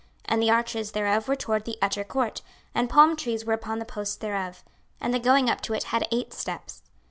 [0.23, 2.41] 26:040:031 And the arches thereof were toward the utter court;
[2.73, 4.63] and palm trees were upon the posts thereof:
[4.99, 6.81] and the going up to it had eight steps.